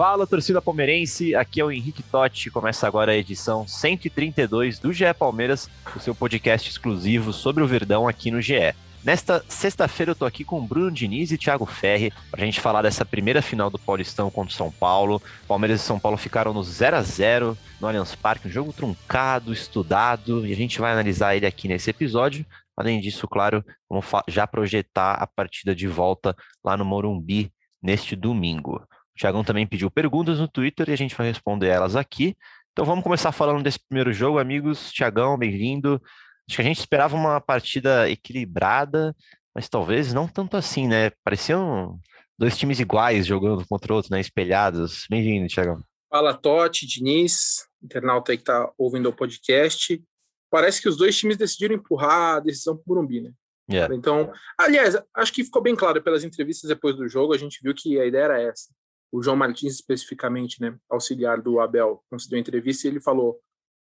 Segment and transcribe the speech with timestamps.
[0.00, 2.50] Fala, torcida palmeirense, aqui é o Henrique Totti.
[2.50, 8.08] Começa agora a edição 132 do GE Palmeiras, o seu podcast exclusivo sobre o Verdão
[8.08, 8.74] aqui no GE.
[9.04, 13.04] Nesta sexta-feira eu tô aqui com Bruno Diniz e Thiago Ferri pra gente falar dessa
[13.04, 15.20] primeira final do Paulistão contra o São Paulo.
[15.46, 19.52] Palmeiras e São Paulo ficaram no 0 a 0 no Allianz Parque, um jogo truncado,
[19.52, 22.46] estudado, e a gente vai analisar ele aqui nesse episódio.
[22.74, 28.82] Além disso, claro, vamos já projetar a partida de volta lá no Morumbi neste domingo.
[29.20, 32.34] O Thiagão também pediu perguntas no Twitter e a gente vai responder elas aqui.
[32.72, 34.90] Então vamos começar falando desse primeiro jogo, amigos.
[34.92, 36.00] Thiagão, bem-vindo.
[36.48, 39.14] Acho que a gente esperava uma partida equilibrada,
[39.54, 41.10] mas talvez não tanto assim, né?
[41.22, 42.00] Pareciam
[42.38, 44.20] dois times iguais jogando contra o outro, né?
[44.22, 45.04] Espelhados.
[45.10, 45.84] Bem-vindo, Thiagão.
[46.08, 50.02] Fala, Totti, Diniz, internauta aí que tá ouvindo o podcast.
[50.50, 53.32] Parece que os dois times decidiram empurrar a decisão pro Burumbi, né?
[53.70, 53.94] Yeah.
[53.94, 57.74] Então, aliás, acho que ficou bem claro pelas entrevistas depois do jogo, a gente viu
[57.74, 58.70] que a ideia era essa
[59.12, 63.40] o João Martins especificamente, né, auxiliar do Abel, concedeu entrevista e ele falou: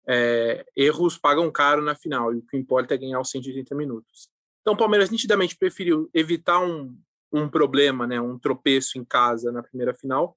[0.07, 4.29] é, erros pagam caro na final e o que importa é ganhar os 180 minutos.
[4.61, 6.97] Então, o Palmeiras nitidamente preferiu evitar um,
[7.33, 10.37] um problema, né, um tropeço em casa na primeira final,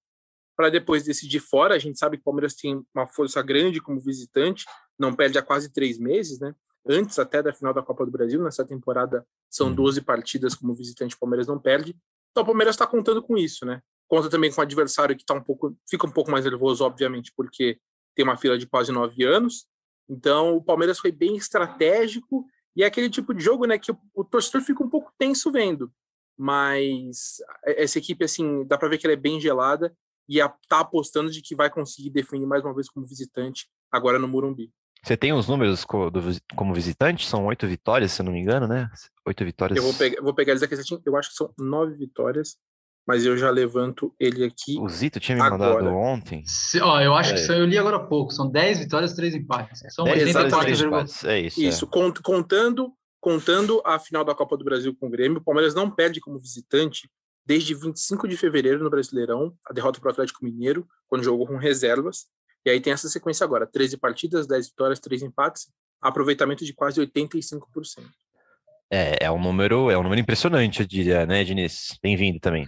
[0.56, 1.76] para depois decidir fora.
[1.76, 4.66] A gente sabe que o Palmeiras tem uma força grande como visitante,
[4.98, 6.56] não perde há quase três meses, né?
[6.88, 11.16] Antes até da final da Copa do Brasil, nessa temporada são 12 partidas como visitante,
[11.16, 11.96] o Palmeiras não perde.
[12.32, 13.82] Então, o Palmeiras está contando com isso, né?
[14.08, 17.32] Conta também com um adversário que tá um pouco, fica um pouco mais nervoso, obviamente,
[17.36, 17.80] porque
[18.16, 19.68] tem uma fila de quase nove anos.
[20.10, 23.98] Então, o Palmeiras foi bem estratégico e é aquele tipo de jogo, né, que o,
[24.14, 25.92] o torcedor fica um pouco tenso vendo.
[26.38, 29.96] Mas essa equipe, assim, dá para ver que ela é bem gelada
[30.28, 34.20] e a, tá apostando de que vai conseguir definir mais uma vez como visitante agora
[34.20, 34.72] no Murumbi.
[35.04, 37.28] Você tem os números como visitante?
[37.28, 38.90] São oito vitórias, se eu não me engano, né?
[39.26, 39.78] Oito vitórias.
[39.78, 42.58] Eu vou pegar, vou pegar eles aqui, eu acho que são nove vitórias
[43.08, 44.78] mas eu já levanto ele aqui.
[44.80, 45.76] O Zito tinha me agora.
[45.76, 46.44] mandado ontem.
[46.46, 47.34] Se, ó, eu acho é.
[47.34, 48.32] que isso eu li agora há pouco.
[48.32, 49.82] São 10 vitórias, 3 empates.
[49.94, 51.24] São 84 empates.
[51.24, 51.62] É isso.
[51.62, 51.88] Isso, é.
[52.24, 56.20] contando, contando a final da Copa do Brasil com o Grêmio, o Palmeiras não perde
[56.20, 57.10] como visitante
[57.46, 61.58] desde 25 de fevereiro no Brasileirão, a derrota para o Atlético Mineiro, quando jogou com
[61.58, 62.26] reservas.
[62.66, 65.68] E aí tem essa sequência agora: 13 partidas, 10 vitórias, 3 empates,
[66.02, 67.62] aproveitamento de quase 85%.
[68.90, 71.98] É, é um número, é um número impressionante, eu diria, né, Diniz?
[72.02, 72.66] Bem-vindo também.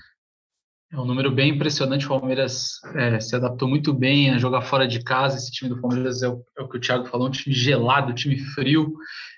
[0.91, 2.05] É um número bem impressionante.
[2.05, 5.35] O Palmeiras é, se adaptou muito bem a jogar fora de casa.
[5.35, 8.11] Esse time do Palmeiras é o, é o que o Thiago falou, um time gelado,
[8.11, 8.93] um time frio,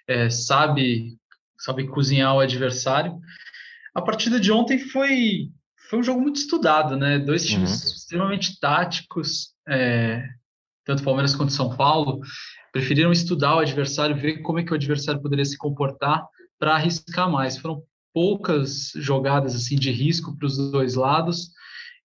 [0.07, 1.17] é, sabe,
[1.57, 3.19] sabe cozinhar o adversário.
[3.95, 5.49] A partida de ontem foi,
[5.89, 7.17] foi um jogo muito estudado, né?
[7.17, 7.95] Dois times uhum.
[7.95, 10.23] extremamente táticos, é,
[10.85, 12.21] tanto Palmeiras quanto São Paulo,
[12.71, 16.23] preferiram estudar o adversário, ver como é que o adversário poderia se comportar
[16.59, 17.57] para arriscar mais.
[17.57, 17.81] Foram
[18.13, 21.51] poucas jogadas assim de risco para os dois lados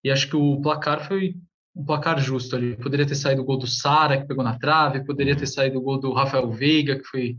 [0.02, 1.34] e acho que o placar foi
[1.74, 2.76] um placar justo ali.
[2.76, 5.82] Poderia ter saído o gol do Sara, que pegou na trave, poderia ter saído o
[5.82, 7.36] gol do Rafael Veiga, que foi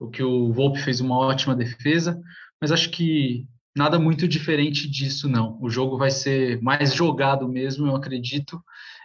[0.00, 2.18] o que o Volpe fez uma ótima defesa,
[2.60, 5.58] mas acho que nada muito diferente disso, não.
[5.60, 8.62] O jogo vai ser mais jogado mesmo, eu acredito,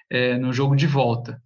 [0.10, 1.42] é, no jogo de volta.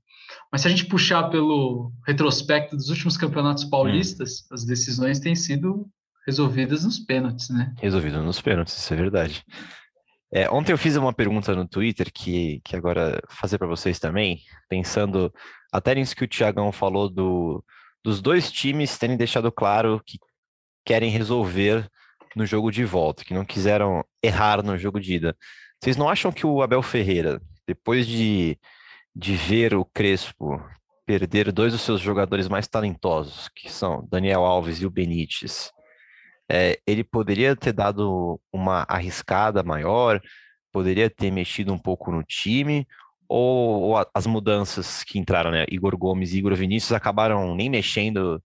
[0.52, 4.56] Mas se a gente puxar pelo retrospecto dos últimos campeonatos paulistas, hum.
[4.56, 5.90] as decisões têm sido
[6.28, 7.74] resolvidas nos pênaltis, né?
[7.78, 9.46] Resolvidas nos pênaltis, isso é verdade.
[10.32, 14.42] É, ontem eu fiz uma pergunta no Twitter que, que agora fazer para vocês também,
[14.68, 15.34] pensando
[15.72, 17.64] até nisso que o Tiagão falou do,
[18.04, 20.20] dos dois times terem deixado claro que
[20.86, 21.90] querem resolver
[22.36, 25.38] no jogo de volta, que não quiseram errar no jogo de ida.
[25.82, 28.60] Vocês não acham que o Abel Ferreira, depois de,
[29.16, 30.62] de ver o Crespo
[31.06, 35.72] perder dois dos seus jogadores mais talentosos, que são Daniel Alves e o Benítez,
[36.50, 40.22] é, ele poderia ter dado uma arriscada maior,
[40.72, 42.88] poderia ter mexido um pouco no time,
[43.28, 45.66] ou, ou as mudanças que entraram, né?
[45.70, 48.42] Igor Gomes e Igor Vinícius acabaram nem mexendo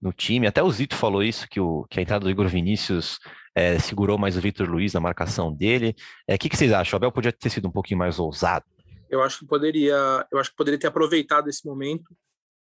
[0.00, 0.46] no time.
[0.46, 3.18] Até o Zito falou isso, que, o, que a entrada do Igor Vinícius
[3.54, 5.94] é, segurou mais o Victor Luiz na marcação dele.
[6.28, 6.96] O é, que, que vocês acham?
[6.96, 8.64] O Abel podia ter sido um pouquinho mais ousado?
[9.08, 12.14] Eu acho que poderia, eu acho que poderia ter aproveitado esse momento,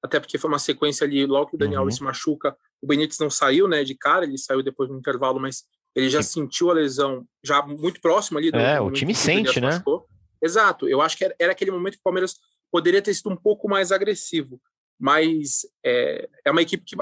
[0.01, 1.91] até porque foi uma sequência ali, logo que o Daniel uhum.
[1.91, 5.63] se machuca, O Benítez não saiu, né, de cara, ele saiu depois no intervalo, mas
[5.95, 6.41] ele já Sim.
[6.41, 8.51] sentiu a lesão já muito próximo ali.
[8.51, 9.81] Do, é, o time sente, né?
[10.41, 10.87] Exato.
[10.87, 12.35] Eu acho que era, era, aquele momento que o Palmeiras
[12.71, 14.61] poderia ter sido um pouco mais agressivo,
[14.99, 16.95] mas é, é uma equipe que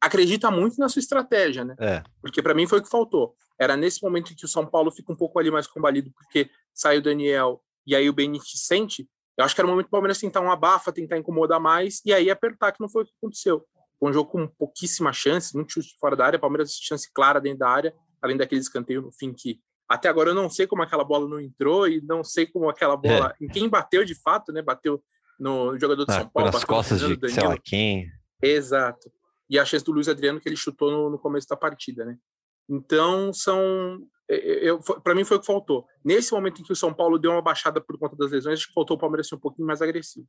[0.00, 1.74] acredita muito na sua estratégia, né?
[1.80, 2.02] É.
[2.20, 3.34] Porque para mim foi o que faltou.
[3.58, 6.98] Era nesse momento que o São Paulo fica um pouco ali mais combalido, porque sai
[6.98, 9.08] o Daniel e aí o Benítez sente.
[9.36, 12.12] Eu acho que era o momento do Palmeiras tentar um abafa, tentar incomodar mais e
[12.12, 13.66] aí apertar, que não foi o que aconteceu.
[13.98, 17.60] Foi um jogo com pouquíssimas chances, muito chute fora da área, Palmeiras chance clara dentro
[17.60, 21.02] da área, além daquele escanteio no fim que até agora eu não sei como aquela
[21.02, 23.34] bola não entrou e não sei como aquela bola.
[23.40, 23.46] É.
[23.46, 24.60] Quem bateu de fato, né?
[24.60, 25.02] Bateu
[25.40, 26.50] no jogador de ah, São Paulo.
[26.52, 28.06] Nas costas de sei lá quem.
[28.42, 29.10] Exato.
[29.48, 32.18] E a chance do Luiz Adriano que ele chutou no, no começo da partida, né?
[32.68, 33.98] Então, são.
[35.02, 35.86] Para mim, foi o que faltou.
[36.04, 38.68] Nesse momento em que o São Paulo deu uma baixada por conta das lesões, acho
[38.68, 40.26] que faltou o Palmeiras ser um pouquinho mais agressivo.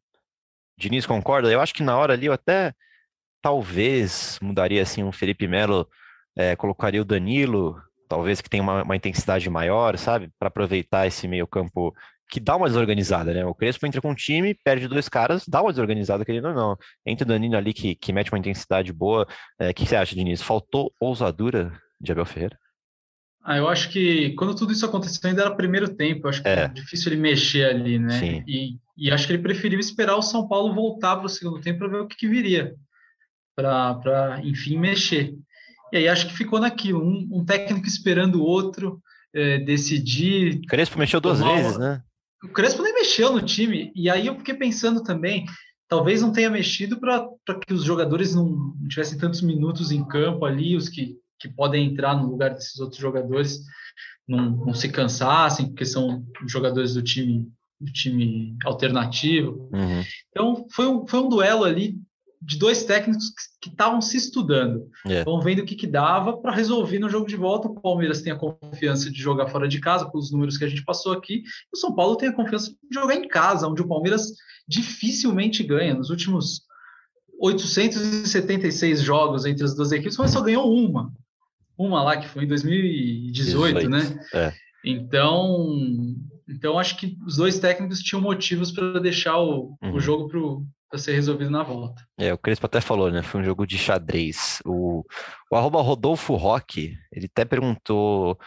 [0.77, 1.51] Diniz concorda?
[1.51, 2.73] Eu acho que na hora ali eu até
[3.41, 5.87] talvez mudaria assim um Felipe Melo,
[6.37, 10.29] é, colocaria o Danilo, talvez que tenha uma, uma intensidade maior, sabe?
[10.39, 11.93] Para aproveitar esse meio-campo
[12.29, 13.43] que dá uma desorganizada, né?
[13.43, 16.77] O Crespo entra com um time, perde dois caras, dá uma desorganizada, querendo ou não.
[17.05, 19.27] Entra o Danilo ali que, que mete uma intensidade boa.
[19.59, 20.41] É, o é, que você acha, Diniz?
[20.41, 22.57] Faltou ousadura de Abel Ferreira?
[23.43, 26.47] Ah, eu acho que quando tudo isso aconteceu ainda era primeiro tempo, eu acho que
[26.47, 26.65] é.
[26.65, 28.19] é difícil ele mexer ali, né?
[28.19, 28.43] Sim.
[28.47, 31.79] E, e acho que ele preferiu esperar o São Paulo voltar para o segundo tempo
[31.79, 32.75] para ver o que, que viria,
[33.61, 35.33] para enfim mexer.
[35.91, 39.01] E aí acho que ficou naquilo, um, um técnico esperando o outro
[39.33, 40.61] é, decidir.
[40.67, 41.79] Crespo mexeu duas vezes, uma...
[41.79, 42.03] né?
[42.43, 45.45] O Crespo nem mexeu no time, e aí eu fiquei pensando também,
[45.89, 47.27] talvez não tenha mexido para
[47.67, 52.15] que os jogadores não tivessem tantos minutos em campo ali, os que que podem entrar
[52.15, 53.61] no lugar desses outros jogadores
[54.27, 59.69] não, não se cansassem, porque são jogadores do time do time alternativo.
[59.71, 60.03] Uhum.
[60.29, 61.95] Então foi um, foi um duelo ali
[62.41, 63.25] de dois técnicos
[63.61, 65.29] que estavam se estudando, yeah.
[65.29, 67.67] vão vendo o que, que dava para resolver no jogo de volta.
[67.67, 70.83] O Palmeiras tem a confiança de jogar fora de casa, pelos números que a gente
[70.85, 71.43] passou aqui, e
[71.73, 74.31] o São Paulo tem a confiança de jogar em casa, onde o Palmeiras
[74.67, 75.93] dificilmente ganha.
[75.93, 76.61] Nos últimos
[77.41, 81.11] 876 jogos entre as duas equipes, mas só ganhou uma
[81.79, 84.19] uma lá que foi em 2018, 18, né?
[84.33, 84.53] É.
[84.83, 85.65] Então,
[86.47, 89.93] então acho que os dois técnicos tinham motivos para deixar o, uhum.
[89.93, 90.27] o jogo
[90.89, 92.03] para ser resolvido na volta.
[92.17, 93.21] É, o Crespo até falou, né?
[93.21, 94.61] Foi um jogo de xadrez.
[94.65, 95.05] O,
[95.51, 98.37] o arroba Rodolfo Roque, ele até perguntou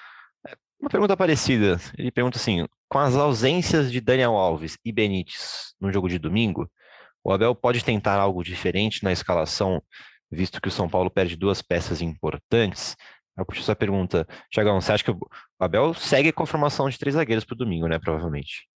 [0.47, 1.79] é, uma pergunta parecida.
[1.97, 6.69] Ele pergunta assim: com as ausências de Daniel Alves e Benítez no jogo de domingo,
[7.25, 9.81] o Abel pode tentar algo diferente na escalação,
[10.31, 12.97] visto que o São Paulo perde duas peças importantes?
[13.39, 14.27] Eu puxo essa pergunta.
[14.51, 15.19] Tiagão, você acha que o
[15.59, 17.99] Abel segue com a formação de três zagueiros para o domingo, né?
[17.99, 18.69] Provavelmente.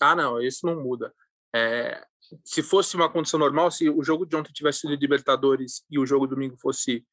[0.00, 1.12] Ah, não, isso não muda.
[1.54, 2.02] É,
[2.44, 6.06] se fosse uma condição normal, se o jogo de ontem tivesse sido Libertadores e o
[6.06, 7.04] jogo domingo fosse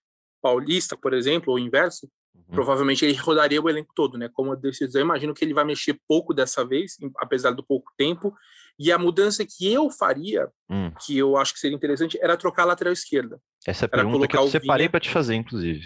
[0.41, 2.43] Paulista, por exemplo, ou inverso, uhum.
[2.51, 4.29] provavelmente ele rodaria o elenco todo, né?
[4.33, 7.91] Como eu decisão, eu imagino que ele vai mexer pouco dessa vez, apesar do pouco
[7.97, 8.33] tempo.
[8.77, 10.91] E a mudança que eu faria, hum.
[11.05, 13.41] que eu acho que seria interessante, era trocar a lateral esquerda.
[13.65, 15.85] Essa é a pergunta que eu separei para te fazer, inclusive.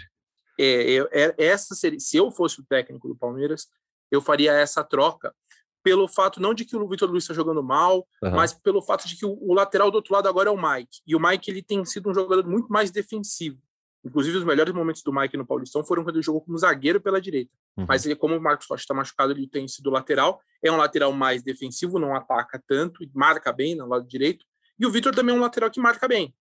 [0.58, 3.66] É, é, essa seria, se eu fosse o técnico do Palmeiras,
[4.10, 5.34] eu faria essa troca
[5.84, 8.30] pelo fato não de que o Vitor Luiz está jogando mal, uhum.
[8.30, 11.02] mas pelo fato de que o, o, lateral do outro lado agora é o Mike.
[11.06, 13.60] E o Mike ele tem sido um jogador muito mais defensivo.
[14.02, 17.20] Inclusive, os melhores momentos do Mike no Paulistão foram quando ele jogou como zagueiro pela
[17.20, 17.50] direita.
[17.76, 17.84] Uhum.
[17.86, 20.40] Mas ele, como o Marcos Rocha está machucado, ele tem sido lateral.
[20.62, 24.46] É um lateral mais defensivo, não ataca tanto, marca bem no lado direito.
[24.78, 26.34] E o Vitor também é um lateral que marca bem.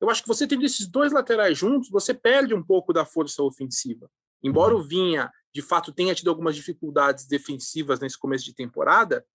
[0.00, 3.42] Eu acho que você tendo esses dois laterais juntos, você perde um pouco da força
[3.42, 4.08] ofensiva.
[4.46, 9.26] Embora o Vinha, de fato, tenha tido algumas dificuldades defensivas nesse começo de temporada,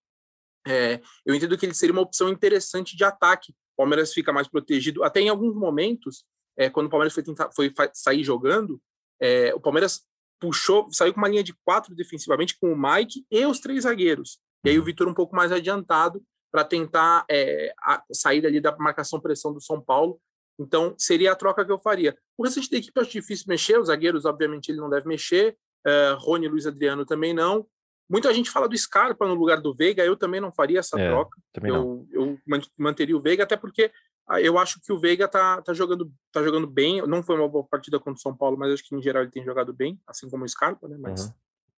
[0.66, 3.52] é, eu entendo que ele seria uma opção interessante de ataque.
[3.52, 5.04] O Palmeiras fica mais protegido.
[5.04, 6.24] Até em alguns momentos,
[6.58, 8.82] é, quando o Palmeiras foi, tentar, foi sair jogando,
[9.20, 10.04] é, o Palmeiras
[10.40, 14.40] puxou, saiu com uma linha de quatro defensivamente, com o Mike e os três zagueiros.
[14.64, 14.84] E aí o.
[14.84, 17.74] Vitor um pouco mais adiantado para tentar é,
[18.14, 20.22] sair ali da marcação-pressão do São Paulo
[20.62, 22.16] então, seria a troca que eu faria.
[22.38, 25.58] O restante da equipe eu acho difícil mexer, os zagueiros, obviamente, ele não deve mexer,
[25.86, 27.66] uh, Rony e Luiz Adriano também não.
[28.10, 31.10] Muita gente fala do Scarpa no lugar do Veiga, eu também não faria essa é,
[31.10, 31.38] troca.
[31.64, 32.38] Eu, eu,
[32.78, 33.90] manteria o Veiga, até porque
[34.28, 37.06] ah, eu acho que o Veiga tá, tá, jogando, tá jogando bem.
[37.08, 39.32] Não foi uma boa partida contra o São Paulo, mas acho que em geral ele
[39.32, 40.98] tem jogado bem, assim como o Scarpa, né?
[41.00, 41.34] Mas uhum.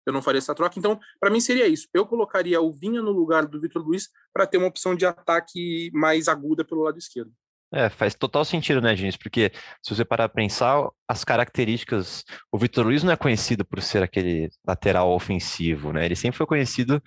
[0.07, 0.77] eu não faria essa troca.
[0.77, 1.87] Então, para mim seria isso.
[1.93, 5.91] Eu colocaria o Vinha no lugar do Vitor Luiz para ter uma opção de ataque
[5.93, 7.31] mais aguda pelo lado esquerdo.
[7.75, 9.17] É, faz total sentido, né, Diniz?
[9.17, 9.51] Porque
[9.81, 12.23] se você parar para pensar, as características.
[12.51, 16.05] O Vitor Luiz não é conhecido por ser aquele lateral ofensivo, né?
[16.05, 17.01] Ele sempre foi conhecido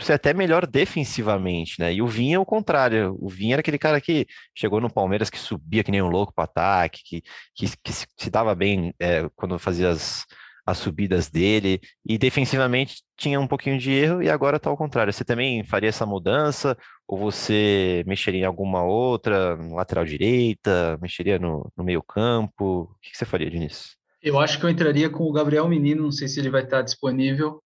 [0.00, 1.92] ser até melhor defensivamente, né?
[1.92, 3.16] E o Vinha é o contrário.
[3.20, 6.32] O Vinha era aquele cara que chegou no Palmeiras que subia que nem um louco
[6.34, 7.22] para ataque, que,
[7.54, 10.24] que, que, se dava bem é, quando fazia as,
[10.66, 15.12] as subidas dele, e defensivamente tinha um pouquinho de erro, e agora tá ao contrário.
[15.12, 21.70] Você também faria essa mudança, ou você mexeria em alguma outra, lateral direita, mexeria no,
[21.76, 22.90] no meio campo?
[22.90, 23.94] O que, você faria, Diniz?
[24.20, 26.82] Eu acho que eu entraria com o Gabriel Menino, não sei se ele vai estar
[26.82, 27.62] disponível,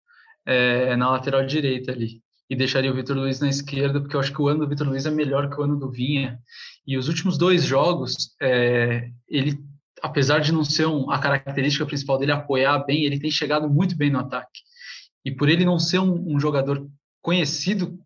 [0.47, 2.23] é, na lateral direita ali.
[2.49, 4.89] E deixaria o Vitor Luiz na esquerda, porque eu acho que o ano do Vitor
[4.89, 6.39] Luiz é melhor que o ano do Vinha.
[6.87, 9.59] E os últimos dois jogos, é, ele,
[10.03, 13.97] apesar de não ser um, a característica principal dele apoiar bem, ele tem chegado muito
[13.97, 14.61] bem no ataque.
[15.25, 16.87] E por ele não ser um, um jogador
[17.21, 17.99] conhecido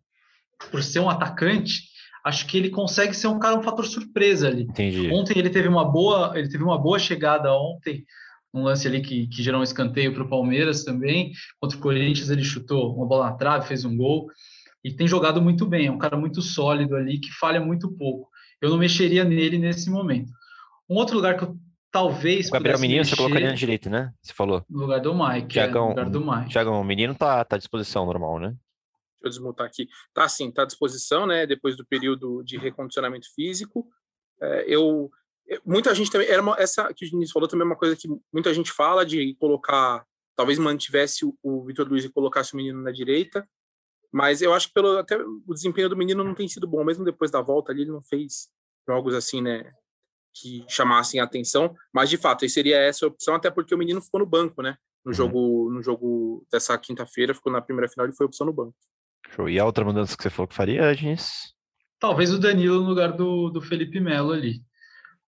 [0.71, 1.83] por ser um atacante,
[2.23, 4.63] acho que ele consegue ser um cara um fator surpresa ali.
[4.63, 5.09] Entendi.
[5.11, 8.05] Ontem ele teve uma boa, ele teve uma boa chegada ontem
[8.53, 11.31] um lance ali que, que gerou um escanteio para o Palmeiras também.
[11.59, 14.27] Contra o Corinthians, ele chutou uma bola na trave, fez um gol.
[14.83, 18.29] E tem jogado muito bem, é um cara muito sólido ali, que falha muito pouco.
[18.59, 20.31] Eu não mexeria nele nesse momento.
[20.89, 21.55] Um outro lugar que eu
[21.91, 22.47] talvez.
[22.47, 24.13] O Gabriel Menino mexer, você colocaria na direita, né?
[24.21, 24.65] Você falou.
[24.69, 25.47] No lugar do Mike.
[25.49, 26.49] Tiagão, é, lugar do Mike.
[26.49, 28.47] Tiagão, o menino tá, tá à disposição normal, né?
[28.47, 28.59] Deixa
[29.23, 29.87] eu desmontar aqui.
[30.13, 31.45] Tá sim, tá à disposição, né?
[31.45, 33.87] Depois do período de recondicionamento físico.
[34.41, 35.11] É, eu
[35.65, 38.07] muita gente também era uma, essa que o Diniz falou também é uma coisa que
[38.31, 40.05] muita gente fala de colocar
[40.35, 43.47] talvez mantivesse o, o Vitor Luiz e colocasse o menino na direita
[44.13, 47.03] mas eu acho que pelo até o desempenho do menino não tem sido bom mesmo
[47.03, 48.49] depois da volta ali ele não fez
[48.87, 49.73] jogos assim né
[50.33, 54.01] que chamassem a atenção mas de fato seria essa a opção até porque o menino
[54.01, 55.13] ficou no banco né no uhum.
[55.13, 58.75] jogo no jogo dessa quinta-feira ficou na primeira final e foi opção no banco
[59.29, 59.49] Show.
[59.49, 61.53] e a outra mudança que você falou que faria Diniz?
[61.99, 64.61] talvez o Danilo no lugar do, do Felipe Melo ali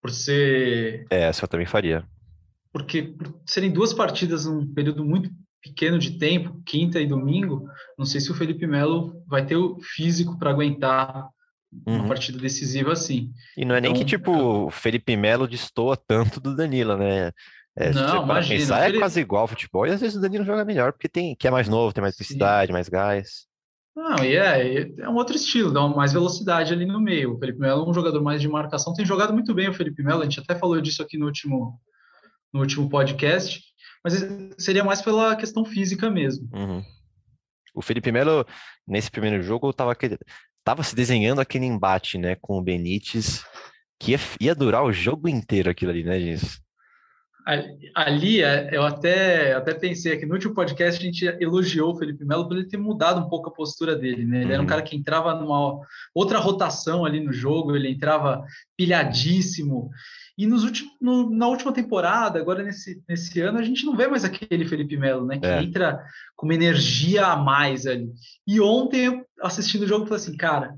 [0.04, 1.06] por ser.
[1.10, 2.06] É, essa eu também faria.
[2.74, 5.30] Porque por serem duas partidas num período muito
[5.62, 7.66] pequeno de tempo, quinta e domingo,
[7.98, 11.30] não sei se o Felipe Melo vai ter o físico para aguentar
[11.86, 11.96] uhum.
[11.96, 13.32] uma partida decisiva assim.
[13.58, 17.32] E não é então, nem que, tipo, o Felipe Melo destoa tanto do Danilo, né?
[17.76, 18.60] É, não, imagina.
[18.60, 21.36] Pensar, é quase igual ao futebol, e às vezes o Danilo joga melhor, porque tem,
[21.36, 23.48] que é mais novo, tem mais velocidade, mais gás.
[23.96, 27.36] Não, e é, é um outro estilo, dá mais velocidade ali no meio.
[27.36, 30.04] O Felipe Melo é um jogador mais de marcação, tem jogado muito bem o Felipe
[30.04, 31.80] Melo, a gente até falou disso aqui no último,
[32.52, 33.62] no último podcast,
[34.04, 34.14] mas
[34.58, 36.50] seria mais pela questão física mesmo.
[36.54, 36.84] Uhum.
[37.76, 38.46] O Felipe Melo,
[38.88, 39.96] nesse primeiro jogo, estava
[40.64, 43.44] tava se desenhando aquele embate né, com o Benítez,
[44.00, 46.64] que ia, ia durar o jogo inteiro aquilo ali, né, Gins?
[47.94, 52.24] Ali, é, eu até, até pensei aqui, no último podcast a gente elogiou o Felipe
[52.24, 54.38] Melo por ele ter mudado um pouco a postura dele, né?
[54.38, 54.52] Ele uhum.
[54.52, 54.70] era um uhum.
[54.70, 55.78] cara que entrava numa
[56.16, 58.46] outra rotação ali no jogo, ele entrava
[58.78, 59.90] pilhadíssimo.
[60.38, 64.08] E nos últimos, no, na última temporada, agora nesse, nesse ano, a gente não vê
[64.08, 65.38] mais aquele Felipe Melo, né?
[65.38, 65.62] Que é.
[65.62, 66.04] entra
[66.36, 68.12] com uma energia a mais ali.
[68.48, 70.76] E ontem, assistindo o jogo, falei assim, cara,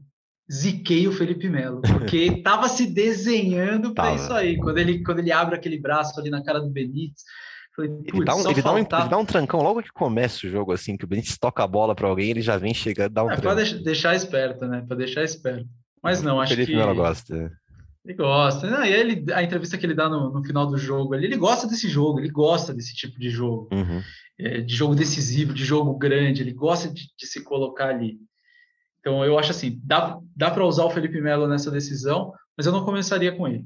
[0.51, 4.57] ziquei o Felipe Melo, porque estava se desenhando para isso aí.
[4.57, 7.23] Quando ele, quando ele abre aquele braço ali na cara do Benítez,
[7.73, 10.49] falei, ele, dá um, ele, dá um, ele dá um trancão logo que começa o
[10.49, 13.23] jogo, assim, que o Benítez toca a bola para alguém, ele já vem chegando, dá
[13.23, 14.83] um É para deixar, deixar, esperto, né?
[14.85, 15.67] Para deixar esperto.
[16.03, 16.77] Mas não, acho Felipe que...
[16.77, 17.51] Melo gosta.
[18.05, 18.69] Ele gosta.
[18.69, 21.37] Não, e ele, a entrevista que ele dá no, no, final do jogo ali, ele
[21.37, 23.67] gosta desse jogo, ele gosta desse tipo de jogo.
[23.73, 24.01] Uhum.
[24.37, 28.19] É, de jogo decisivo, de jogo grande, ele gosta de, de se colocar ali.
[28.99, 32.71] Então, eu acho assim, dá, dá para usar o Felipe Melo nessa decisão, mas eu
[32.71, 33.65] não começaria com ele.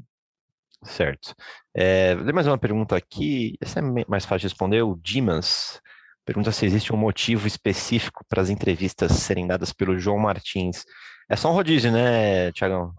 [0.83, 1.35] Certo.
[1.75, 5.81] É, vou mais uma pergunta aqui, essa é mais fácil de responder, o Dimas
[6.29, 10.85] pergunta se existe um motivo específico para as entrevistas serem dadas pelo João Martins.
[11.27, 12.93] É só um rodízio, né, Tiagão?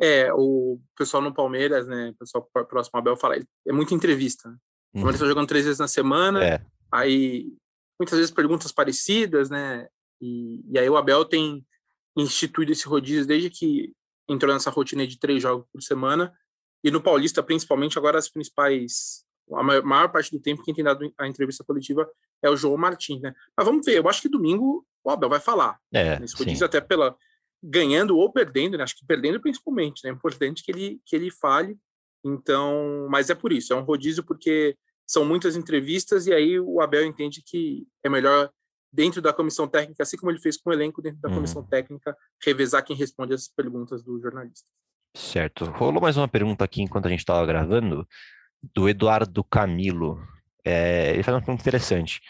[0.00, 4.48] É, o pessoal no Palmeiras, né, o pessoal próximo ao Abel fala, é muita entrevista.
[4.48, 4.56] Né?
[4.90, 6.60] O Palmeiras está jogando três vezes na semana, é.
[6.90, 7.52] aí
[8.00, 9.86] muitas vezes perguntas parecidas, né,
[10.20, 11.64] e, e aí o Abel tem
[12.16, 13.92] instituído esse rodízio desde que
[14.28, 16.32] entrou nessa rotina de três jogos por semana.
[16.84, 19.24] E no Paulista, principalmente, agora as principais.
[19.52, 22.08] A maior, maior parte do tempo quem tem dado a entrevista coletiva
[22.42, 23.34] é o João Martins, né?
[23.56, 25.78] Mas vamos ver, eu acho que domingo o Abel vai falar.
[25.92, 26.64] É, nesse rodízio, sim.
[26.64, 27.16] até pela.
[27.62, 28.84] Ganhando ou perdendo, né?
[28.84, 30.10] Acho que perdendo principalmente, né?
[30.10, 31.76] É importante que ele, que ele fale.
[32.24, 34.76] Então, mas é por isso, é um rodízio porque
[35.06, 38.50] são muitas entrevistas e aí o Abel entende que é melhor
[38.92, 41.34] dentro da comissão técnica, assim como ele fez com o elenco dentro da hum.
[41.34, 44.66] comissão técnica, revezar quem responde as perguntas do jornalista.
[45.16, 45.64] Certo.
[45.64, 48.06] Rolou mais uma pergunta aqui enquanto a gente estava gravando,
[48.74, 50.20] do Eduardo Camilo.
[50.64, 52.20] É, ele faz uma pergunta interessante.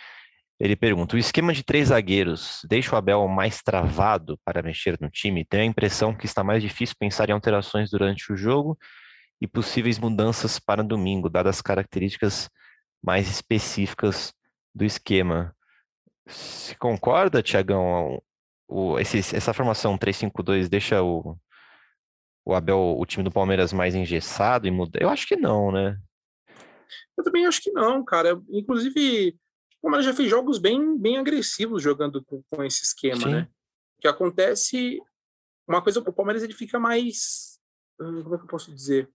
[0.60, 5.10] Ele pergunta: o esquema de três zagueiros deixa o Abel mais travado para mexer no
[5.10, 5.44] time?
[5.44, 8.78] Tem a impressão que está mais difícil pensar em alterações durante o jogo
[9.40, 12.48] e possíveis mudanças para domingo, dadas as características
[13.02, 14.32] mais específicas
[14.74, 15.54] do esquema.
[16.26, 18.22] Você concorda, Tiagão?
[19.34, 21.36] Essa formação 3-5-2 deixa o,
[22.44, 24.98] o Abel, o time do Palmeiras mais engessado e muda?
[25.02, 25.98] Eu acho que não, né?
[27.18, 28.40] Eu também acho que não, cara.
[28.50, 29.36] Inclusive,
[29.82, 33.30] o Palmeiras já fez jogos bem, bem agressivos jogando com, com esse esquema, Sim.
[33.30, 33.48] né?
[33.98, 35.00] O que acontece,
[35.66, 37.58] uma coisa, o Palmeiras ele fica mais,
[38.00, 39.10] hum, como é que eu posso dizer?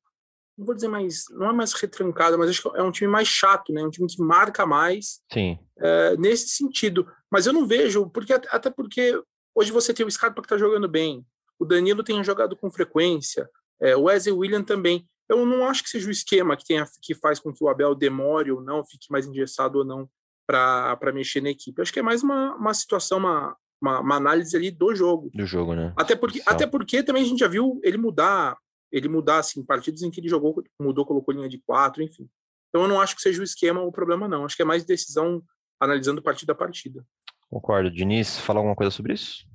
[0.58, 3.30] Não vou dizer mais, não é mais retrancado, mas acho que é um time mais
[3.30, 3.82] chato, né?
[3.82, 5.22] Um time que marca mais.
[5.32, 5.58] Sim.
[5.78, 7.10] É, nesse sentido.
[7.32, 9.22] Mas eu não vejo, porque até porque
[9.56, 11.26] hoje você tem o Scarpa que está jogando bem,
[11.58, 15.08] o Danilo tem jogado com frequência, é, o Wesley William também.
[15.30, 17.96] Eu não acho que seja o esquema que, tenha, que faz com que o Abel
[17.96, 20.10] demore ou não, fique mais engessado ou não
[20.48, 21.82] para mexer na equipe.
[21.82, 25.30] Acho que é mais uma, uma situação, uma, uma, uma, análise ali do jogo.
[25.34, 25.94] Do jogo, né?
[25.96, 28.58] Até porque, até porque também a gente já viu ele mudar,
[28.92, 32.28] ele mudar assim, partidos em que ele jogou, mudou, colocou linha de quatro, enfim.
[32.70, 34.46] Então eu não acho que seja o esquema o problema, não.
[34.46, 35.44] Acho que é mais decisão
[35.80, 37.06] analisando partida a partida.
[37.50, 37.92] Concordo.
[37.92, 39.46] Diniz, falar alguma coisa sobre isso?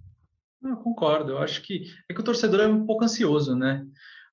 [0.61, 1.33] Não, concordo.
[1.33, 3.85] Eu acho que é que o torcedor é um pouco ansioso, né?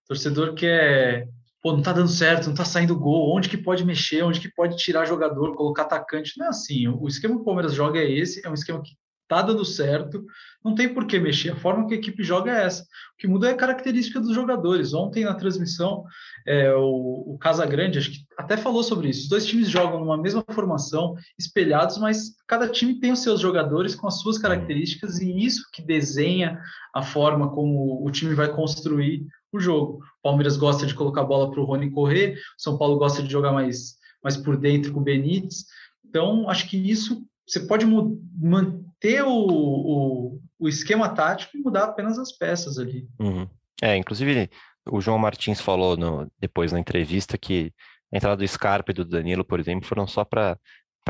[0.09, 1.29] torcedor quer,
[1.61, 4.53] pô, não tá dando certo, não tá saindo gol, onde que pode mexer, onde que
[4.53, 6.37] pode tirar jogador, colocar atacante.
[6.37, 6.87] Não é assim.
[6.87, 8.91] O esquema que o Palmeiras joga é esse, é um esquema que
[9.29, 10.25] tá dando certo,
[10.65, 11.51] não tem por que mexer.
[11.51, 12.81] A forma que a equipe joga é essa.
[12.81, 14.91] O que muda é a característica dos jogadores.
[14.91, 16.03] Ontem na transmissão,
[16.47, 19.23] é, o, o Casagrande, acho que até falou sobre isso.
[19.23, 23.93] Os dois times jogam numa mesma formação, espelhados, mas cada time tem os seus jogadores
[23.93, 26.59] com as suas características e isso que desenha
[26.93, 29.99] a forma como o time vai construir o jogo.
[30.19, 33.23] O Palmeiras gosta de colocar a bola para o Rony correr, o São Paulo gosta
[33.23, 35.65] de jogar mais, mais por dentro com o Benítez.
[36.05, 42.19] Então, acho que isso você pode manter o, o, o, esquema tático e mudar apenas
[42.19, 43.07] as peças ali.
[43.19, 43.47] Uhum.
[43.81, 44.49] É, inclusive,
[44.87, 47.73] o João Martins falou no, depois na entrevista que
[48.13, 50.57] a entrada do Scarpa e do Danilo, por exemplo, foram só para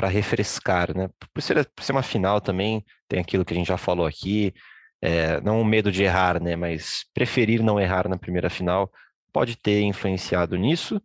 [0.08, 1.10] refrescar, né?
[1.34, 4.54] Por ser, por ser uma final também, tem aquilo que a gente já falou aqui,
[5.02, 8.92] é, não o medo de errar, né, mas preferir não errar na primeira final
[9.32, 11.02] pode ter influenciado nisso.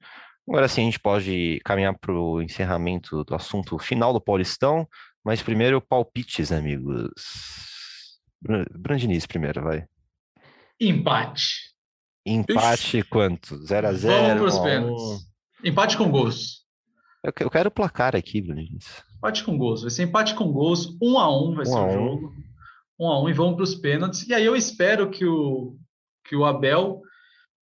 [0.49, 4.87] Agora sim, a gente pode caminhar para o encerramento do assunto final do Paulistão,
[5.25, 7.11] mas primeiro palpites, amigos.
[8.75, 9.87] Brandiniz primeiro, vai.
[10.79, 11.73] Empate.
[12.27, 13.03] Empate Ixi.
[13.05, 13.57] quanto?
[13.65, 15.35] 0 a 0 Vamos para pênaltis.
[15.63, 16.65] Empate com gols.
[17.41, 19.03] Eu quero o placar aqui, Brandiniz.
[19.17, 19.81] Empate com gols.
[19.81, 20.89] Vai ser empate com gols.
[21.01, 22.54] 1 um a 1 um vai um ser o jogo um
[23.01, 24.27] a um e vão para os pênaltis.
[24.29, 25.77] E aí eu espero que o,
[26.25, 27.03] que o Abel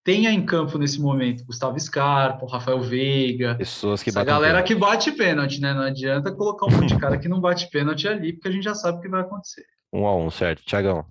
[0.05, 4.69] tenha em campo nesse momento Gustavo Scarpa, Rafael Veiga, pessoas que essa galera pênalti.
[4.69, 5.73] que bate pênalti, né?
[5.73, 8.65] Não adianta colocar um monte de cara que não bate pênalti ali, porque a gente
[8.65, 9.65] já sabe o que vai acontecer.
[9.93, 10.65] Um a um, certo.
[10.65, 11.05] Tiagão.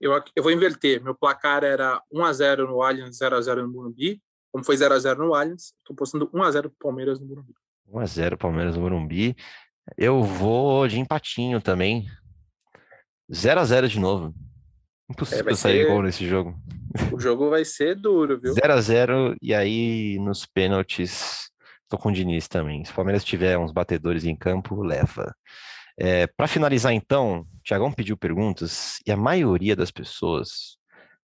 [0.00, 1.02] Eu, eu vou inverter.
[1.02, 4.20] Meu placar era 1 a 0 no Allianz, 0 a 0 no Morumbi.
[4.52, 7.26] Como foi 0 a 0 no Allianz, estou postando 1 a 0 pro Palmeiras no
[7.26, 7.54] Morumbi.
[7.88, 9.36] 1 a 0 Palmeiras no Morumbi.
[9.96, 12.06] Eu vou de empatinho também.
[13.32, 14.34] 0 a 0 de novo.
[15.10, 15.90] Impossível é, sair ser...
[15.90, 16.54] gol nesse jogo.
[17.12, 18.52] O jogo vai ser duro, viu?
[18.52, 21.48] 0 a 0 e aí nos pênaltis
[21.88, 22.84] tô com o Diniz também.
[22.84, 25.34] Se o Palmeiras tiver uns batedores em campo, leva.
[25.98, 30.76] É, Para finalizar então, o Tiagão pediu perguntas e a maioria das pessoas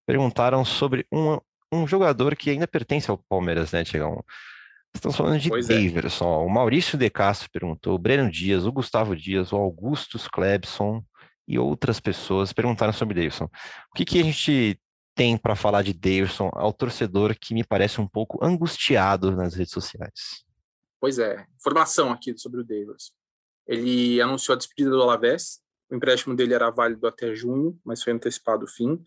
[0.07, 1.39] perguntaram sobre um,
[1.73, 4.25] um jogador que ainda pertence ao Palmeiras, né, Tiagão?
[4.95, 6.25] Estamos falando de pois Daverson.
[6.25, 6.47] É.
[6.47, 11.05] O Maurício De Castro perguntou, o Breno Dias, o Gustavo Dias, o Augustus Klebson,
[11.47, 13.45] e outras pessoas perguntaram sobre Davidson.
[13.45, 14.81] O que, que a gente
[15.15, 19.73] tem para falar de Davidson ao torcedor que me parece um pouco angustiado nas redes
[19.73, 20.45] sociais?
[21.01, 23.13] Pois é, informação aqui sobre o Davidson.
[23.67, 28.13] Ele anunciou a despedida do Alavés, o empréstimo dele era válido até junho, mas foi
[28.13, 29.05] antecipado o fim.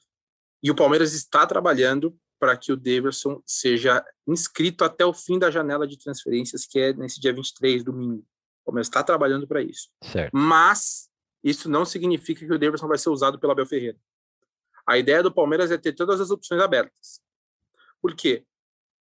[0.61, 5.49] E o Palmeiras está trabalhando para que o Davidson seja inscrito até o fim da
[5.49, 8.23] janela de transferências, que é nesse dia 23, domingo.
[8.61, 9.89] O Palmeiras está trabalhando para isso.
[10.03, 10.31] Certo.
[10.35, 11.06] Mas
[11.49, 13.97] isso não significa que o Davidson vai ser usado pelo Abel Ferreira.
[14.85, 17.21] A ideia do Palmeiras é ter todas as opções abertas.
[18.01, 18.45] Por quê?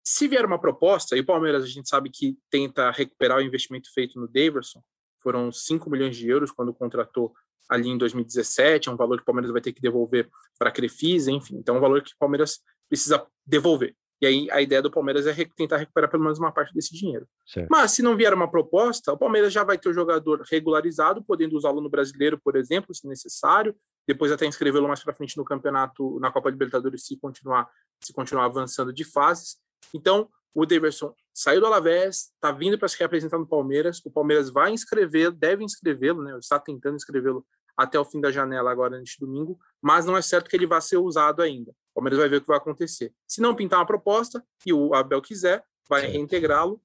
[0.05, 3.93] Se vier uma proposta, e o Palmeiras a gente sabe que tenta recuperar o investimento
[3.93, 4.83] feito no Davidson,
[5.21, 7.35] foram 5 milhões de euros quando contratou
[7.69, 10.73] ali em 2017, é um valor que o Palmeiras vai ter que devolver para a
[10.73, 13.97] Crefisa, enfim, então é um valor que o Palmeiras precisa devolver.
[14.21, 17.29] E aí a ideia do Palmeiras é tentar recuperar pelo menos uma parte desse dinheiro.
[17.47, 17.69] Certo.
[17.71, 21.57] Mas se não vier uma proposta, o Palmeiras já vai ter o jogador regularizado, podendo
[21.57, 23.75] usá-lo no brasileiro, por exemplo, se necessário,
[24.07, 27.69] depois até inscrevê-lo mais para frente no campeonato, na Copa Libertadores, se continuar,
[28.01, 29.59] se continuar avançando de fases.
[29.93, 34.01] Então, o Daverson saiu do Alavés, está vindo para se representar no Palmeiras.
[34.07, 36.39] O Palmeiras vai inscrevê-lo, deve inscrevê-lo, né?
[36.39, 37.45] Está tentando inscrevê-lo
[37.77, 40.81] até o fim da janela agora neste domingo, mas não é certo que ele vá
[40.81, 41.75] ser usado ainda.
[41.97, 43.11] O Palmeiras vai ver o que vai acontecer.
[43.27, 46.79] Se não pintar uma proposta e o Abel quiser, vai reintegrá-lo.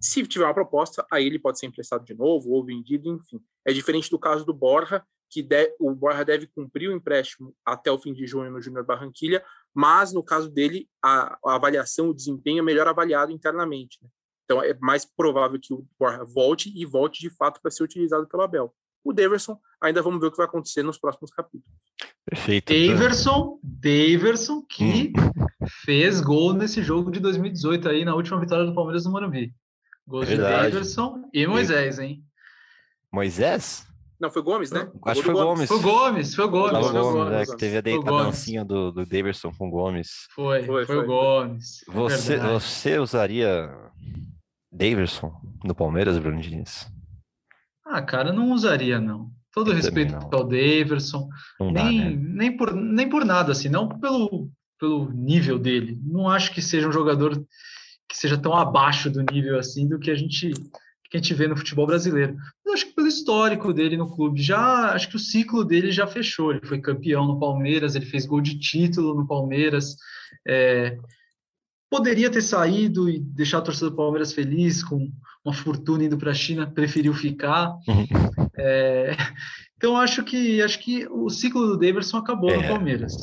[0.00, 3.40] Se tiver uma proposta, aí ele pode ser emprestado de novo ou vendido, enfim.
[3.64, 7.92] É diferente do caso do Borja, que de, o Borja deve cumprir o empréstimo até
[7.92, 12.14] o fim de junho no Júnior Barranquilha, mas no caso dele, a, a, avaliação, o
[12.14, 14.00] desempenho é melhor avaliado internamente.
[14.02, 14.08] Né?
[14.44, 18.26] Então é mais provável que o Borja volte e volte de fato para ser utilizado
[18.26, 18.74] pelo Abel.
[19.04, 21.66] O Daverson, ainda vamos ver o que vai acontecer nos próximos capítulos.
[22.24, 22.72] Perfeito.
[22.72, 25.66] Daverson, Daverson que hum.
[25.84, 29.54] fez gol nesse jogo de 2018 aí na última vitória do Palmeiras no Morumbi.
[30.06, 32.24] Gols de Daverson e Moisés, hein?
[33.12, 33.86] Moisés?
[34.18, 34.90] Não, foi Gomes, né?
[35.04, 35.68] Acho que foi Gomes.
[35.68, 36.72] Foi Gomes, foi Gomes.
[36.72, 37.44] Foi Gomes, Gomes, né?
[37.44, 40.26] que teve a, de, a dancinha do, do Daverson com Gomes.
[40.34, 41.82] Foi, foi, foi, o Gomes.
[41.86, 43.70] É você, você usaria
[44.72, 46.86] Daverson no Palmeiras, Bruno Diniz?
[47.84, 49.30] Ah, cara, não usaria, não.
[49.56, 51.30] Todo Eu respeito ao Daverson.
[51.58, 52.10] Nem, dá, né?
[52.14, 55.98] nem, por, nem por nada, assim, não pelo, pelo nível dele.
[56.04, 57.34] Não acho que seja um jogador
[58.06, 60.52] que seja tão abaixo do nível assim do que a gente
[61.08, 62.36] que a gente vê no futebol brasileiro.
[62.66, 66.06] Eu acho que pelo histórico dele no clube, já acho que o ciclo dele já
[66.06, 66.50] fechou.
[66.50, 69.96] Ele foi campeão no Palmeiras, ele fez gol de título no Palmeiras.
[70.46, 70.98] É,
[71.90, 75.10] poderia ter saído e deixar a torcida do Palmeiras feliz com
[75.44, 77.70] uma fortuna indo para a China, preferiu ficar.
[77.88, 78.06] Uhum.
[78.58, 79.16] É,
[79.76, 83.14] então acho que acho que o ciclo do Davidson acabou é, no Palmeiras.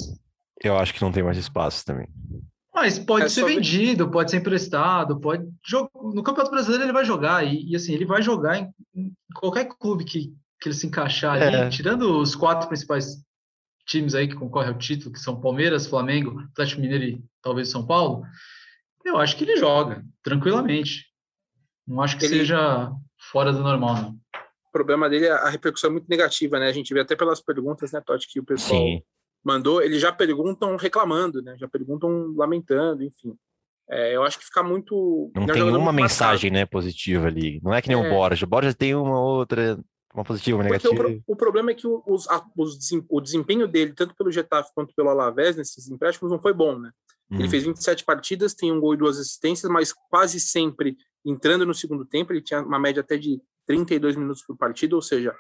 [0.64, 2.08] Eu acho que não tem mais espaço também.
[2.74, 5.90] Mas pode é ser vendido, pode ser emprestado, pode jogar.
[5.94, 9.66] No Campeonato Brasileiro ele vai jogar, e, e assim, ele vai jogar em, em, qualquer
[9.66, 11.70] clube que, que ele se encaixar ali, é.
[11.70, 13.24] tirando os quatro principais
[13.86, 17.86] times aí que concorrem ao título, que são Palmeiras, Flamengo, Atlético Mineiro e talvez São
[17.86, 18.24] Paulo,
[19.04, 21.06] eu acho que ele joga tranquilamente.
[21.86, 22.38] Não acho que ele...
[22.38, 22.92] seja
[23.32, 24.10] fora do normal, não.
[24.68, 26.68] O problema dele, a repercussão é muito negativa, né?
[26.68, 29.04] A gente vê até pelas perguntas, né, Totti, que o pessoal Sim
[29.44, 31.56] mandou, eles já perguntam reclamando, né?
[31.60, 33.36] Já perguntam lamentando, enfim.
[33.90, 35.30] É, eu acho que fica muito.
[35.36, 37.60] Não tem uma mensagem, né, positiva ali.
[37.62, 38.08] Não é que nem é.
[38.08, 38.46] o Borja.
[38.46, 39.78] O Borja tem uma outra,
[40.14, 41.08] uma positiva, uma negativa.
[41.26, 42.78] O, o, problema é que os, a, os,
[43.10, 46.92] o desempenho dele, tanto pelo Getafe quanto pelo Alavés, nesses empréstimos, não foi bom, né?
[47.32, 47.40] Hum.
[47.40, 50.96] Ele fez 27 partidas, tem um gol e duas assistências, mas quase sempre
[51.26, 52.32] entrando no segundo tempo.
[52.32, 55.34] Ele tinha uma média até de 32 minutos por partida, ou seja,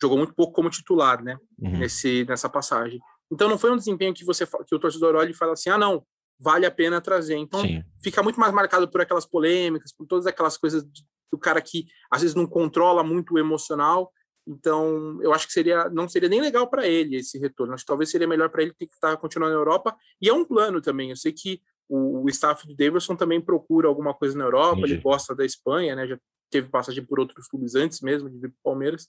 [0.00, 1.36] jogou muito pouco como titular, né?
[1.58, 1.78] Uhum.
[1.78, 3.00] Nesse, nessa passagem.
[3.32, 5.78] Então não foi um desempenho que você que o torcedor olha e fala assim: "Ah,
[5.78, 6.04] não,
[6.38, 7.36] vale a pena trazer".
[7.36, 7.82] Então Sim.
[8.02, 10.84] fica muito mais marcado por aquelas polêmicas, por todas aquelas coisas
[11.32, 14.12] do cara que às vezes não controla muito o emocional.
[14.46, 17.74] Então, eu acho que seria não seria nem legal para ele esse retorno.
[17.74, 19.96] Acho que talvez seria melhor para ele ter que estar continuando na Europa.
[20.20, 21.10] E é um plano também.
[21.10, 24.94] Eu sei que o, o staff do Davidson também procura alguma coisa na Europa, Entendi.
[24.94, 26.06] ele gosta da Espanha, né?
[26.06, 26.18] Já
[26.50, 29.08] teve passagem por outros clubes antes mesmo de vir para o Palmeiras.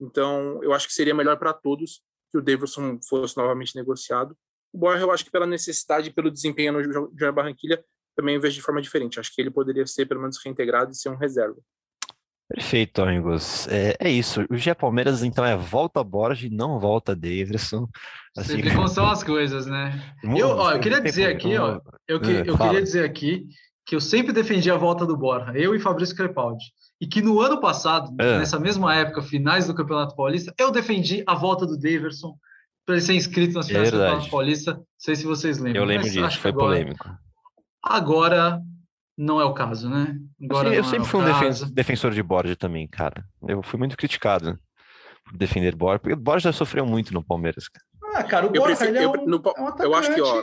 [0.00, 4.36] Então, eu acho que seria melhor para todos que o Davidson fosse novamente negociado.
[4.72, 7.84] O Borja, eu acho que pela necessidade e pelo desempenho no Júnior Barranquilha,
[8.16, 9.20] também vejo de forma diferente.
[9.20, 11.60] Acho que ele poderia ser, pelo menos, reintegrado e ser um reserva.
[12.54, 13.66] Perfeito, amigos.
[13.68, 14.44] É, é isso.
[14.50, 17.88] O Gé Palmeiras, então, é volta Borja e não volta Davidson.
[18.36, 20.14] Assim, Você vê como são as coisas, né?
[20.36, 23.46] eu, ó, eu queria dizer aqui, ó, eu, que, é, eu queria dizer aqui
[23.86, 26.64] que eu sempre defendi a volta do Borja, eu e Fabrício Crepaldi
[27.00, 28.38] e que no ano passado, é.
[28.38, 32.36] nessa mesma época, finais do Campeonato Paulista, eu defendi a volta do Daverson
[32.86, 34.74] para ele ser inscrito nas finais é do Campeonato Paulista.
[34.74, 35.82] Não sei se vocês lembram.
[35.82, 37.10] Eu lembro disso, foi agora, polêmico.
[37.82, 38.62] Agora
[39.16, 40.18] não é o caso, né?
[40.42, 43.24] Agora eu, eu sempre é fui um defensor de Borja também, cara.
[43.46, 44.58] Eu fui muito criticado
[45.24, 47.64] por defender Borja, porque o Borja já sofreu muito no Palmeiras.
[48.14, 50.42] Ah, cara, o Borja prefiro, é, um, eu, no, é um eu acho que, ó,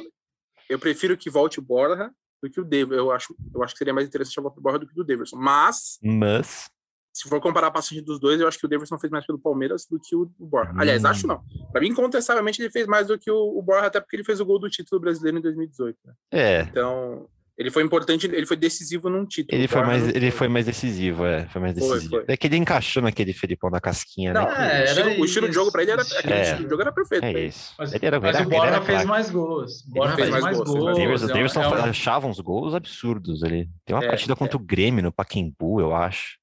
[0.70, 2.96] eu prefiro que volte o Borja do que o Davidson.
[2.96, 5.38] Eu acho, eu acho que seria mais interessante a Borja do que o do Davidson.
[5.38, 6.70] Mas, mas,
[7.12, 9.40] se for comparar a passagem dos dois, eu acho que o Davidson fez mais pelo
[9.40, 10.72] Palmeiras do que o, o Borja.
[10.72, 10.80] Hum.
[10.80, 11.44] Aliás, acho não.
[11.72, 14.40] Para mim, incontestavelmente, ele fez mais do que o, o Borja, até porque ele fez
[14.40, 15.98] o gol do título brasileiro em 2018.
[16.06, 16.14] Né?
[16.32, 16.62] É.
[16.62, 17.28] Então,
[17.60, 19.60] ele foi importante, ele foi decisivo num título.
[19.60, 22.10] Ele foi mais, ele foi mais decisivo, é, foi mais decisivo.
[22.10, 22.34] Foi, foi.
[22.34, 24.40] É que ele encaixou naquele Felipão da casquinha, né?
[24.40, 24.78] Não, né?
[24.78, 26.42] É, o, estilo, o, estilo, de jogo para ele era aquele é.
[26.42, 27.26] estilo de jogo era perfeito.
[27.26, 27.74] É isso.
[27.78, 29.82] Mas, ele era, mas era, o Borja fez mais gols.
[29.82, 30.70] O Borja fez, mais, mais gols.
[30.70, 31.22] gols.
[31.24, 31.74] O Davidson é um...
[31.74, 33.44] achava uns gols absurdos.
[33.44, 36.40] Ele tem uma é, partida contra o Grêmio no Paquembu, eu acho.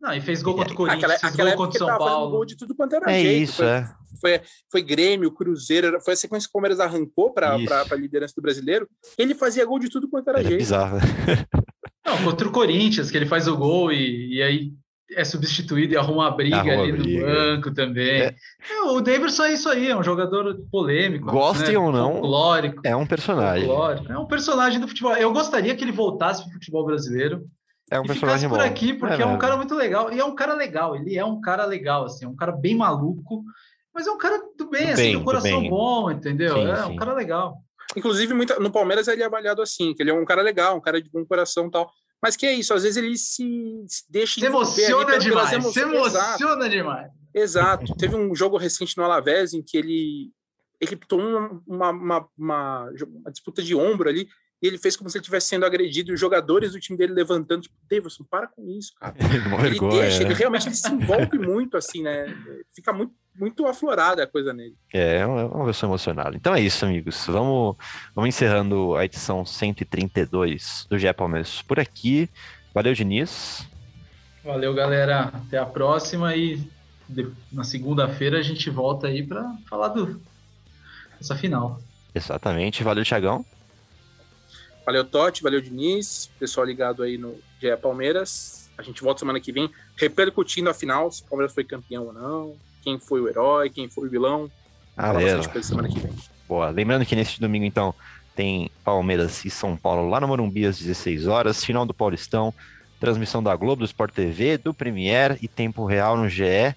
[0.00, 2.30] Não, e fez gol contra o Corinthians, aquela, fez aquela gol contra o São Paulo.
[2.30, 3.42] gol de tudo quanto era é jeito.
[3.42, 3.88] Isso, foi, é.
[4.20, 8.42] Foi, foi Grêmio, Cruzeiro, foi a sequência que o Palmeiras arrancou para a liderança do
[8.42, 8.88] brasileiro.
[9.18, 10.60] Ele fazia gol de tudo quanto era, era jeito.
[10.60, 10.98] Bizarro.
[12.04, 14.72] Não, contra o Corinthians, que ele faz o gol e, e aí
[15.12, 17.20] é substituído e arruma uma briga arruma ali briga.
[17.20, 18.22] no banco também.
[18.22, 18.34] É.
[18.70, 21.30] É, o Davidson é isso aí, é um jogador polêmico.
[21.30, 21.78] Gostem né?
[21.78, 23.68] ou não, folclórico, é um personagem.
[24.08, 25.14] É um personagem do futebol.
[25.14, 27.44] Eu gostaria que ele voltasse para o futebol brasileiro
[27.90, 30.12] é um personagem por aqui, porque é, é um cara muito legal.
[30.12, 32.76] E é um cara legal, ele é um cara legal, assim, é um cara bem
[32.76, 33.42] maluco,
[33.92, 36.54] mas é um cara do bem, do assim, bem, do coração do bom, entendeu?
[36.54, 36.92] Sim, é sim.
[36.92, 37.56] um cara legal.
[37.96, 40.80] Inclusive, muito, no Palmeiras ele é avaliado assim, que ele é um cara legal, um
[40.80, 41.90] cara de bom coração tal.
[42.22, 46.68] Mas que é isso, às vezes ele se, se deixa se emociona demais, se emociona
[46.68, 47.10] demais.
[47.34, 47.94] Exato.
[47.96, 50.30] Teve um jogo recente no Alavés em que ele
[50.80, 54.26] ele tomou uma, uma, uma, uma, disputa de ombro ali
[54.62, 57.14] e ele fez como se ele estivesse sendo agredido e os jogadores do time dele
[57.14, 59.14] levantando, tipo, Davidson, para com isso, cara.
[59.64, 62.26] ele deixa, ele realmente ele se envolve muito, assim, né?
[62.70, 64.76] Fica muito, muito aflorada a coisa nele.
[64.92, 66.36] É, é uma pessoa emocionada.
[66.36, 67.26] Então é isso, amigos.
[67.26, 67.76] Vamos,
[68.14, 72.28] vamos encerrando a edição 132 do GE Palmeiras por aqui.
[72.74, 73.66] Valeu, Diniz.
[74.44, 75.30] Valeu, galera.
[75.32, 76.62] Até a próxima e
[77.50, 80.20] na segunda-feira a gente volta aí para falar do
[81.20, 81.80] essa final.
[82.14, 82.82] Exatamente.
[82.82, 83.44] Valeu, Thiagão.
[84.90, 85.40] Valeu, Totti.
[85.40, 86.28] Valeu, Diniz.
[86.36, 88.68] Pessoal ligado aí no GE Palmeiras.
[88.76, 92.12] A gente volta semana que vem repercutindo a final, se o Palmeiras foi campeão ou
[92.12, 94.50] não, quem foi o herói, quem foi o vilão.
[94.96, 95.62] Ah, é.
[95.62, 96.10] semana que vem.
[96.48, 96.70] Boa.
[96.70, 97.94] Lembrando que neste domingo, então,
[98.34, 102.52] tem Palmeiras e São Paulo lá no Morumbi às 16 horas, final do Paulistão,
[102.98, 106.74] transmissão da Globo, do Sport TV, do Premier e tempo real no GE.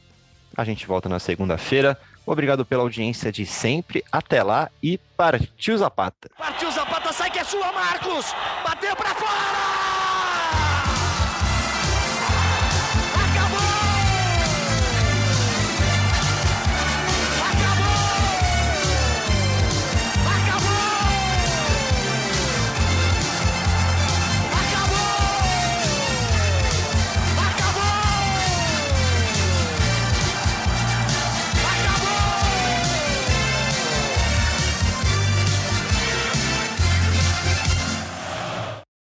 [0.56, 1.98] A gente volta na segunda-feira.
[2.26, 4.04] Obrigado pela audiência de sempre.
[4.12, 6.30] Até lá e partiu Zapata.
[6.38, 8.34] Partiu Zapata, sai que é sua, Marcos!
[8.64, 9.93] Bateu para fora!